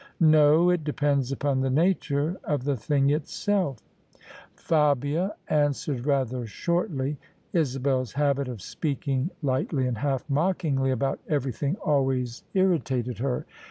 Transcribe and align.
"No: 0.19 0.71
it 0.71 0.83
depends 0.83 1.31
upon 1.31 1.61
the 1.61 1.69
nature 1.69 2.37
of 2.43 2.63
the 2.63 2.75
thing 2.75 3.11
itself." 3.11 3.83
Fabia 4.55 5.35
answered 5.47 6.07
rather 6.07 6.47
shortly. 6.47 7.19
Isabel's 7.53 8.13
habit 8.13 8.47
of 8.47 8.63
speaking 8.63 9.29
lightly 9.43 9.85
and 9.85 9.99
half 9.99 10.27
mockingly 10.27 10.89
about 10.89 11.19
everything 11.29 11.75
always 11.85 12.43
irritated 12.55 13.19
her. 13.19 13.45